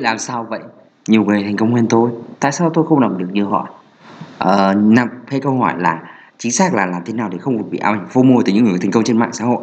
[0.00, 0.60] Làm sao vậy?
[1.08, 2.10] Nhiều người thành công hơn tôi,
[2.40, 3.68] tại sao tôi không làm được như họ?
[4.38, 6.00] Ờ, nằm hay câu hỏi là
[6.38, 8.78] chính xác là làm thế nào để không bị ám ảnh FOMO từ những người
[8.82, 9.58] thành công trên mạng xã hội?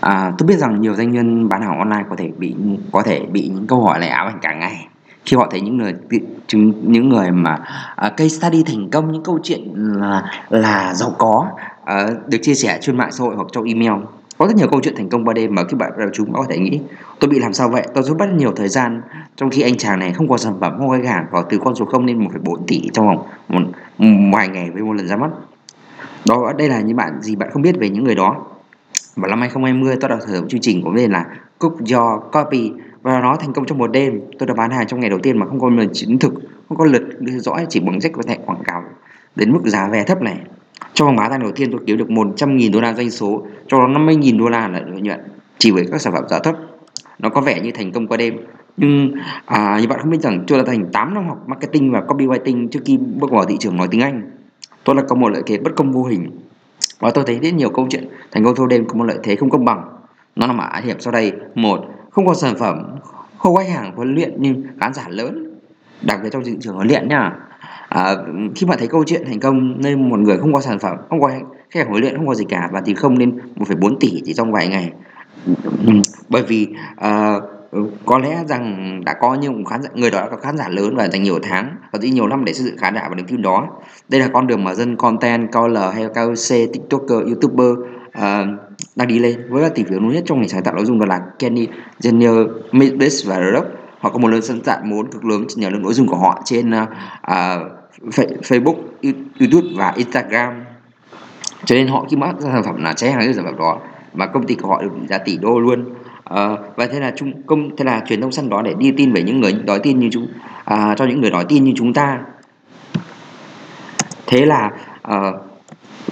[0.00, 2.54] À, tôi biết rằng nhiều doanh nhân bán hàng online có thể bị
[2.92, 4.88] có thể bị những câu hỏi này ám ảnh cả ngày
[5.24, 5.94] khi họ thấy những người
[6.46, 7.58] chứng những người mà
[8.06, 11.46] uh, case study thành công những câu chuyện là là giàu có
[11.82, 13.92] uh, được chia sẻ trên mạng xã hội hoặc trong email
[14.38, 16.46] có rất nhiều câu chuyện thành công qua đêm mà các bạn đầu chúng có
[16.48, 16.80] thể nghĩ.
[17.20, 17.86] Tôi bị làm sao vậy?
[17.94, 19.02] Tôi rất mất nhiều thời gian.
[19.36, 21.58] Trong khi anh chàng này không có sản phẩm không có khách hàng và từ
[21.64, 23.60] con số không lên 1,4 tỷ trong vòng một,
[24.32, 25.30] vài ngày với một lần ra mắt.
[26.26, 28.46] Đó đây là những bạn gì bạn không biết về những người đó.
[29.16, 31.26] Và năm 2020 tôi đã thử nghiệm chương trình của tên là
[31.58, 32.72] Cook Your Copy.
[33.02, 34.20] Và nó thành công trong một đêm.
[34.38, 36.34] Tôi đã bán hàng trong ngày đầu tiên mà không có lần chính thực
[36.68, 38.82] không có lượt theo dõi chỉ bằng cách có thể quảng cáo
[39.36, 40.36] đến mức giá vé thấp này
[40.98, 43.78] trong vòng 3 tháng đầu tiên tôi kiếm được 100.000 đô la doanh số cho
[43.78, 45.20] nó 50.000 đô la là lợi nhuận
[45.58, 46.56] chỉ với các sản phẩm giá thấp.
[47.18, 48.36] Nó có vẻ như thành công qua đêm.
[48.76, 49.12] Nhưng
[49.46, 52.68] à, như bạn không biết rằng tôi đã thành 8 năm học marketing và copywriting
[52.68, 54.30] trước khi bước vào thị trường nói tiếng Anh.
[54.84, 56.30] Tôi là có một lợi thế bất công vô hình.
[56.98, 59.36] Và tôi thấy rất nhiều câu chuyện thành công thâu đêm có một lợi thế
[59.36, 59.84] không công bằng.
[60.36, 61.32] Nó nằm ở hiểm sau đây.
[61.54, 61.80] Một
[62.10, 62.82] không có sản phẩm
[63.38, 65.58] không khách hàng huấn luyện nhưng khán giả lớn
[66.02, 67.32] đặc biệt trong thị trường huấn luyện nhá
[67.88, 68.16] à,
[68.54, 71.20] khi mà thấy câu chuyện thành công nên một người không có sản phẩm không
[71.20, 71.28] có
[71.70, 74.32] khách hàng huấn luyện không có gì cả và thì không lên 1,4 tỷ chỉ
[74.32, 74.92] trong vài ngày.
[75.86, 75.92] Ừ,
[76.28, 77.34] bởi vì à,
[78.06, 80.96] có lẽ rằng đã có nhiều khán giả người đó đã có khán giả lớn
[80.96, 83.26] và dành nhiều tháng và dĩ nhiều năm để xây dựng khán giả và niềm
[83.26, 83.68] tin đó.
[84.08, 87.70] Đây là con đường mà dân content KOL hay KOC tiktoker youtuber
[88.18, 88.22] uh,
[88.96, 91.00] đang đi lên với các tỷ phú lớn nhất trong ngành sáng tạo nội dung
[91.00, 91.68] đó là Kenny
[92.00, 95.82] Jenner Midbis và Rock họ có một lượng sân tạo muốn cực lớn nhờ lượng
[95.82, 96.88] nội dung của họ trên uh,
[98.18, 98.76] Facebook
[99.40, 100.64] YouTube và Instagram
[101.64, 103.78] cho nên họ khi mà ra sản phẩm là cháy hàng cái sản phẩm đó
[104.12, 105.84] và công ty của họ được giá tỷ đô luôn
[106.34, 109.12] uh, và thế là trung công thế là truyền thông săn đó để đi tin
[109.12, 110.24] về những người đói tin như chúng
[110.72, 112.18] uh, cho những người đói tin như chúng ta
[114.26, 114.70] thế là
[115.08, 115.34] uh,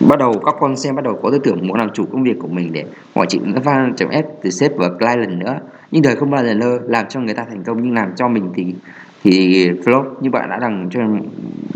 [0.08, 2.36] bắt đầu các con xem bắt đầu có tư tưởng muốn làm chủ công việc
[2.40, 5.58] của mình để mọi chuyện các fan chấm ép từ sếp và client nữa
[5.90, 8.28] nhưng đời không bao giờ lơ làm cho người ta thành công nhưng làm cho
[8.28, 8.74] mình thì
[9.22, 10.04] thì flop.
[10.20, 11.00] Như bạn đã đăng cho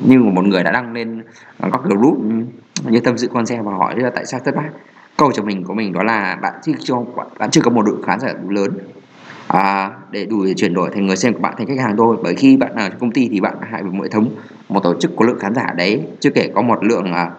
[0.06, 1.22] như một người đã đăng lên
[1.58, 2.18] à, các group
[2.84, 4.68] như tâm sự con xe và hỏi là tại sao thất bại.
[5.16, 7.04] Câu cho mình của mình đó là bạn chưa cho
[7.38, 8.78] bạn chưa có một đội khán giả đủ lớn
[9.46, 12.16] à, để đủ để chuyển đổi thành người xem của bạn thành khách hàng thôi.
[12.22, 14.28] Bởi khi bạn ở công ty thì bạn hại với một hệ thống
[14.68, 17.30] một tổ chức có lượng khán giả đấy chưa kể có một lượng à,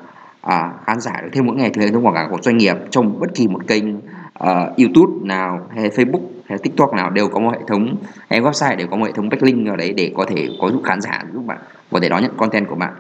[0.42, 2.76] à, khán giả được thêm mỗi ngày thì hệ thống quảng cáo của doanh nghiệp
[2.90, 3.84] trong bất kỳ một kênh
[4.34, 7.96] à, YouTube nào hay Facebook hay TikTok nào đều có một hệ thống,
[8.30, 10.82] hay website đều có một hệ thống backlink ở đấy để có thể có giúp
[10.86, 11.58] khán giả, giúp bạn
[11.92, 12.94] có thể đón nhận content của bạn.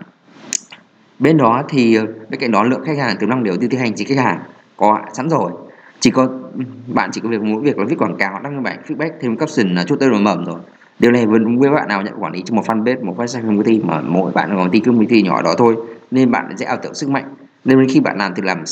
[1.19, 1.97] Bên đó thì,
[2.29, 4.39] bên cạnh đó, lượng khách hàng tiềm năng đều tiêu hành chính khách hàng
[4.77, 5.51] có sẵn rồi.
[5.99, 6.23] Chỉ có
[6.57, 6.63] ừ,
[6.93, 9.75] bạn chỉ có việc, mỗi việc là viết quảng cáo, đăng bài, feedback, thêm caption
[9.75, 10.59] là chút tên mầm rồi.
[10.99, 13.41] Điều này vẫn đúng với bạn nào nhận quản lý cho một fanpage, một website
[13.41, 15.75] công ty mà mỗi bạn là công ty công ty nhỏ đó thôi,
[16.11, 17.35] nên bạn sẽ ảo tưởng sức mạnh.
[17.65, 18.63] Nên khi bạn làm thì làm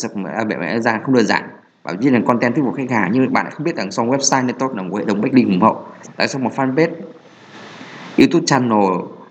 [0.47, 1.43] vẻ à, ra không đơn giản
[1.89, 4.09] bảo như là content thuyết phục khách hàng nhưng bạn lại không biết rằng xong
[4.09, 5.77] website network là một hệ thống backlink ủng hộ.
[6.17, 6.91] Tại sao một fanpage
[8.17, 8.83] youtube channel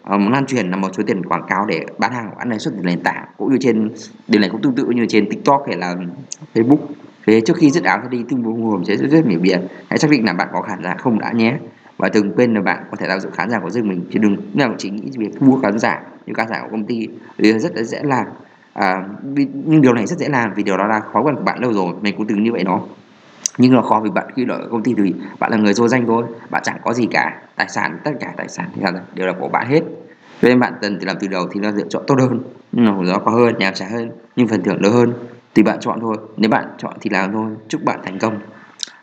[0.08, 2.74] um, lan truyền là một số tiền quảng cáo để bán hàng ăn lãi suất
[2.82, 3.90] nền tảng cũng như trên
[4.28, 5.96] điều này cũng tương tự như trên tiktok hay là
[6.54, 6.78] facebook.
[7.26, 9.66] Thế trước khi dứt áo ra đi tương bố hồn sẽ rất rất nhiều biển
[9.88, 11.56] hãy xác định là bạn có khán giả không đã nhé.
[11.96, 14.18] Và đừng quên là bạn có thể tạo dựng khán giả của riêng mình chứ
[14.18, 17.08] đừng nào chỉ nghĩ việc mua khán giả như khán giả của công ty.
[17.38, 18.26] Thì rất là dễ làm
[18.78, 19.04] à,
[19.64, 21.72] nhưng điều này rất dễ làm vì điều đó là khó quen của bạn lâu
[21.72, 22.80] rồi mình cũng từng như vậy nó.
[23.58, 26.06] Nhưng là khó vì bạn khi ở công ty thì bạn là người vô danh
[26.06, 29.26] thôi bạn chẳng có gì cả tài sản tất cả tài sản thì là đều
[29.26, 29.80] là của bạn hết.
[30.42, 33.12] Cho nên bạn cần làm từ đầu thì nó lựa chọn tốt hơn nhưng mà
[33.12, 35.12] nó có hơn nhàm chán hơn nhưng phần thưởng lớn hơn.
[35.54, 38.38] Thì bạn chọn thôi nếu bạn chọn thì làm thôi chúc bạn thành công.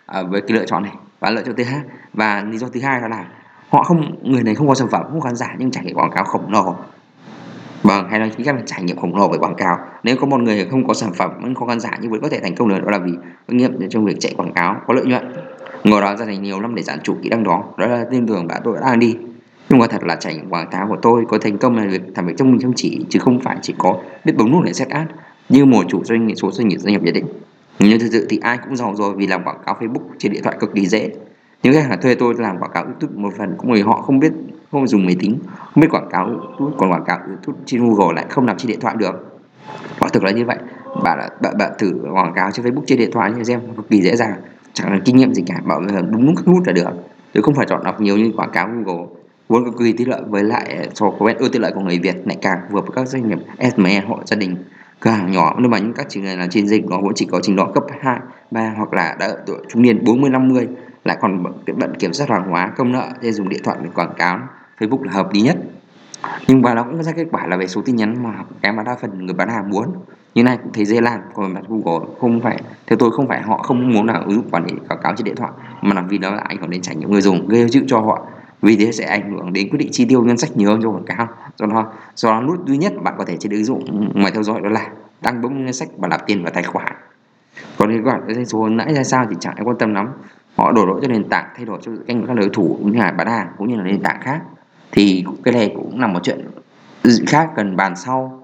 [0.06, 1.80] À, với cái lựa chọn này và lựa chọn thứ hai
[2.14, 3.26] và lý do thứ hai đó là
[3.70, 6.12] họ không người này không có sản phẩm không khán giả nhưng trải nghiệm quảng
[6.12, 6.76] cáo khổng lồ
[7.86, 9.78] vâng hay nói chính xác là trải nghiệm khổng lồ về quảng cáo.
[10.04, 12.30] Nếu có một người không có sản phẩm, vẫn có khán giả nhưng vẫn có
[12.30, 13.12] thể thành công được, đó là vì
[13.48, 15.34] kinh nghiệm trong việc chạy quảng cáo có lợi nhuận.
[15.84, 18.28] Ngồi đó ra thành nhiều năm để giảm chủ kỹ năng đó đó là tin
[18.28, 19.18] tưởng bạn tôi đã đang đi.
[19.70, 22.02] Nhưng mà thật là trải nghiệm quảng cáo của tôi có thành công là việc
[22.16, 24.74] làm việc trong mình chăm chỉ, chứ không phải chỉ có biết bấm nút để
[24.74, 25.08] set ad
[25.50, 27.26] như một chủ doanh nghiệp, số doanh nghiệp doanh nghiệp nhất định.
[27.80, 30.44] Nhưng thực sự thì ai cũng giàu rồi vì làm quảng cáo Facebook trên điện
[30.44, 31.10] thoại cực kỳ dễ.
[31.64, 34.20] Những khách hàng thuê tôi làm quảng cáo YouTube một phần cũng vì họ không
[34.20, 34.32] biết
[34.72, 36.30] không dùng máy tính không biết quảng cáo
[36.78, 37.20] còn quảng cáo
[37.66, 39.40] trên Google lại không làm trên điện thoại được.
[40.00, 40.58] Quả thực là như vậy.
[41.04, 44.02] Bạn bạn, bạn thử quảng cáo trên Facebook trên điện thoại như xem cực kỳ
[44.02, 44.34] dễ dàng.
[44.74, 46.90] Chẳng là kinh nghiệm gì cả bảo là đúng các nút là được.
[47.34, 49.06] Chứ không phải chọn đọc nhiều như quảng cáo Google.
[49.50, 52.16] Vốn cực kỳ tiện lợi với lại so với ưu tiện lợi của người Việt
[52.26, 53.40] lại càng vừa với các doanh nghiệp
[53.76, 54.56] SME hộ gia đình
[55.00, 55.56] cửa hàng nhỏ.
[55.60, 57.72] Nhưng mà những các trường này là trên dịch nó cũng chỉ có trình độ
[57.72, 58.20] cấp 2,
[58.52, 60.68] 3 hoặc là đã ở tuổi trung niên 40 50
[61.06, 63.90] lại còn bận, bận kiểm soát hàng hóa công nợ nên dùng điện thoại để
[63.96, 64.40] quảng cáo.
[64.80, 65.58] Facebook là hợp lý nhất.
[66.48, 68.84] Nhưng mà nó cũng ra kết quả là về số tin nhắn mà cái mà
[68.84, 69.94] đa phần người bán hàng muốn.
[70.36, 73.42] Như này cũng thấy dễ làm còn mặt Google không phải theo tôi không phải
[73.42, 76.02] họ không muốn là ứng dụng quản lý quảng cáo trên điện thoại mà là
[76.02, 78.28] vì nó ảnh hưởng đến trải nghiệm người dùng gây chịu cho họ.
[78.62, 80.90] Vì thế sẽ ảnh hưởng đến quyết định chi tiêu ngân sách nhiều hơn cho
[80.90, 81.28] quảng cáo.
[81.58, 84.44] Do đó do đó nút duy nhất bạn có thể trên ứng dụng ngoài theo
[84.44, 84.90] dõi đó là
[85.22, 86.96] tăng bấm ngân sách và nạp tiền vào tài khoản.
[87.78, 90.08] Còn cái khoản doanh số nãy ra sao thì chẳng ai quan tâm lắm
[90.56, 93.00] họ đổ lỗi cho nền tảng thay đổi cho kênh các đối thủ cũng như
[93.00, 94.42] là bán hàng cũng như là nền tảng khác.
[94.92, 96.48] Thì cái này cũng là một chuyện
[97.28, 98.44] khác cần bàn sau.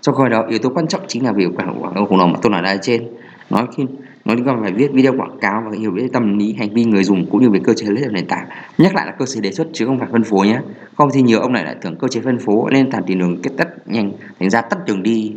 [0.00, 2.38] Trong khi đó yếu tố quan trọng chính là việc quảng cáo khủng long mà
[2.42, 3.08] tôi nói ở trên.
[3.50, 3.86] Nói khi
[4.24, 6.84] nói liên quan phải viết video quảng cáo và hiểu biết tâm lý hành vi
[6.84, 8.46] người dùng cũng như về cơ chế lấy nền tảng.
[8.78, 10.60] Nhắc lại là cơ chế đề xuất chứ không phải phân phối nhé.
[10.96, 13.42] Không thì nhiều ông này lại tưởng cơ chế phân phối nên thành tìm đường
[13.42, 15.34] kết tất nhanh thành ra tắt đường đi.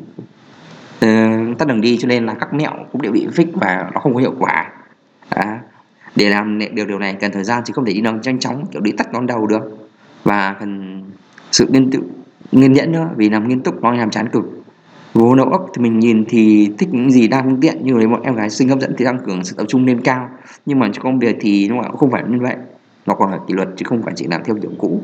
[1.02, 1.08] Ừ,
[1.58, 4.14] tắt đường đi cho nên là các mẹo cũng đều bị fix và nó không
[4.14, 4.72] có hiệu quả
[5.30, 5.60] à,
[6.16, 8.66] để làm điều điều này cần thời gian chứ không thể đi nó nhanh chóng
[8.72, 9.78] kiểu đi tắt con đầu được.
[10.24, 11.04] Và cần
[11.52, 12.00] sự nghiên tự
[12.52, 14.64] nghiên nhẫn nữa vì làm nghiêm túc nó làm chán cực.
[15.14, 18.08] Vô đầu óc thì mình nhìn thì thích những gì đa phương tiện như lấy
[18.08, 20.30] một em gái xinh hấp dẫn thì tăng cường sự tập trung lên cao.
[20.66, 22.56] Nhưng mà trong công việc thì nó không phải như vậy.
[23.06, 25.02] Nó còn là kỷ luật chứ không phải chỉ làm theo kiểu cũ.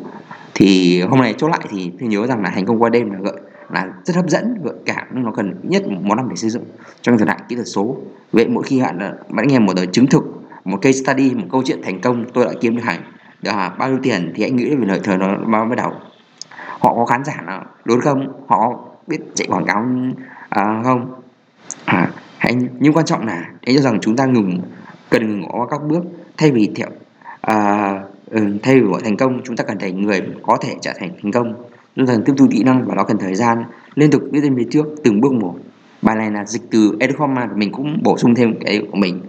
[0.54, 3.20] Thì hôm nay chốt lại thì tôi nhớ rằng là thành công qua đêm là
[3.20, 3.35] gợi
[3.70, 6.64] là rất hấp dẫn gợi cảm nhưng nó cần nhất một năm để xây dựng.
[7.02, 7.98] Trong thời đại kỹ thuật số.
[8.32, 10.24] Vậy mỗi khi bạn bạn nghe một đời chứng thực
[10.66, 13.02] một case study một câu chuyện thành công tôi đã kiếm được hàng
[13.42, 15.94] được bao nhiêu tiền thì anh nghĩ về lời thời nó bắt đầu.
[16.80, 18.28] Họ có khán giả nào đúng không?
[18.48, 19.86] Họ biết chạy quảng cáo
[20.50, 21.14] à, không?
[21.86, 24.60] À, hãy nhưng quan trọng là hãy cho rằng chúng ta ngừng
[25.10, 26.04] cần ngừng có các bước.
[26.38, 26.88] Thay vì theo
[27.42, 27.92] à,
[28.30, 31.10] ừ, thay vì gọi thành công chúng ta cần thành người có thể trở thành
[31.24, 31.54] thành công
[31.96, 33.64] chúng cần tiếp thu kỹ năng và nó cần thời gian.
[33.96, 35.56] Liên tục đi lên phía trước từng bước một.
[36.02, 39.22] Bài này là dịch từ Educoma mình cũng bổ sung thêm cái của mình.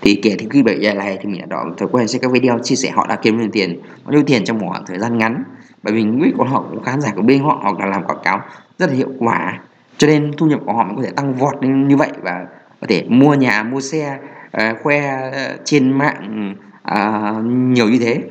[0.00, 2.30] Thì kể từ khi bảy giờ này thì mình đã đọc thói quen xem các
[2.30, 4.98] video chia sẻ họ đã kiếm được tiền bao nhiêu tiền trong một khoảng thời
[4.98, 5.44] gian ngắn.
[5.82, 8.18] Bởi vì nghĩ của họ cũng khán giả của bên họ hoặc là làm quảng
[8.24, 8.40] cáo
[8.78, 9.60] rất là hiệu quả.
[9.98, 12.46] Cho nên thu nhập của họ mới có thể tăng vọt lên như vậy và
[12.80, 14.18] có thể mua nhà mua xe
[14.56, 15.00] uh, khoe
[15.32, 16.54] ờ, trên mạng
[16.92, 18.22] uh, nhiều như thế.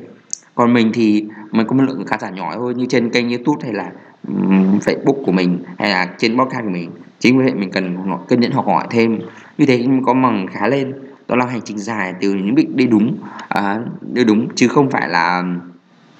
[0.54, 1.23] Còn mình thì
[1.54, 3.90] mình có một lượng khán giả nhỏ thôi như trên kênh youtube hay là
[4.28, 6.90] um, facebook của mình hay là trên podcast của mình.
[7.18, 7.96] Chính vì vậy mình cần
[8.28, 9.18] kiên nhẫn học hỏi thêm.
[9.58, 10.94] Như thế có bằng khá lên.
[11.28, 13.18] Đó là hành trình dài từ những định đi đúng
[13.48, 13.78] à,
[14.12, 15.44] đi đúng chứ không phải là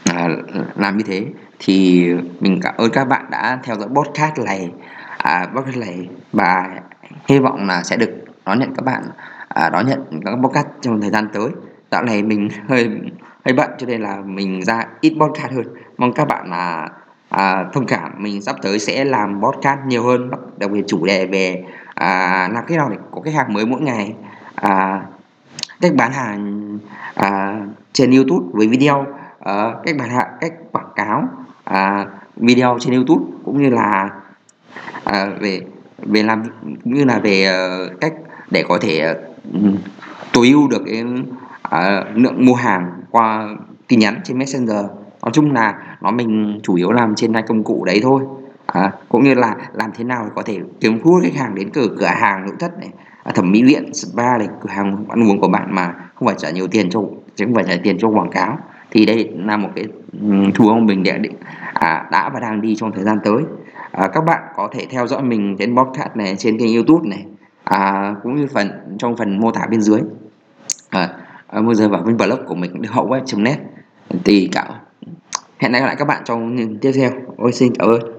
[0.05, 0.29] à,
[0.77, 1.27] làm như thế.
[1.59, 2.07] Thì
[2.41, 4.71] mình cảm ơn các bạn đã theo dõi podcast này.
[5.19, 6.81] À, podcast này và
[7.29, 9.03] hy vọng là sẽ được đón nhận các bạn
[9.49, 11.49] à, đón nhận các podcast trong thời gian tới.
[11.91, 12.91] Dạo này mình hơi
[13.45, 15.65] hơi bận cho nên là mình ra ít podcast hơn.
[15.99, 16.89] Mong các bạn là
[17.29, 20.31] à, thông cảm mình sắp tới sẽ làm podcast nhiều hơn.
[20.57, 21.65] Đặc biệt chủ đề về
[21.95, 24.15] à, làm cái nào để có khách hàng mới mỗi ngày.
[24.55, 25.03] À,
[25.81, 26.79] cách bán hàng
[27.15, 27.61] à,
[27.93, 29.07] trên YouTube với video.
[29.41, 31.29] À, cách bán hàng cách quảng cáo
[31.65, 32.07] à,
[32.37, 33.25] video trên YouTube.
[33.45, 34.11] Cũng như là
[35.05, 35.61] à, về
[35.99, 36.43] về làm
[36.85, 38.15] cũng như là về uh, cách
[38.51, 39.15] để có thể
[39.59, 39.65] uh,
[40.35, 43.49] tối ưu được cái uh, lượng mua hàng qua
[43.89, 44.85] tin nhắn trên Messenger.
[45.23, 48.23] Nói chung là nó mình chủ yếu làm trên hai công cụ đấy thôi.
[48.67, 51.71] À, cũng như là làm thế nào để có thể kiếm hút khách hàng đến
[51.71, 52.91] cửa cửa hàng nội thất này
[53.25, 56.37] À, thẩm mỹ viện spa này cửa hàng ăn uống của bạn mà không phải
[56.39, 57.01] trả nhiều tiền cho
[57.35, 58.59] chứ không phải trả tiền cho quảng cáo.
[58.91, 59.85] Thì đây là một cái
[60.55, 61.35] thu ông mình đã định
[61.75, 63.43] à, đã và đang đi trong thời gian tới.
[63.91, 67.25] À, các bạn có thể theo dõi mình trên podcast này trên kênh youtube này
[67.65, 70.01] à, cũng như phần trong phần mô tả bên dưới
[71.55, 73.59] à, à, giờ vào bên blog của mình hậu web net.
[74.25, 74.81] Thì cả
[75.59, 77.11] hẹn gặp lại các bạn trong tiếp theo.
[77.37, 78.14] Ôi xin cảm ơn.